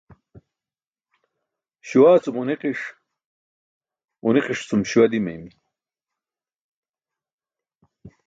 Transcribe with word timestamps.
Śuwaa 1.87 2.21
cum 2.23 2.35
ġunikiṣ, 2.39 2.81
ġunikiṣ 4.23 4.59
cum 4.69 4.81
śuwa 4.89 5.05
dimaymi. 5.11 5.51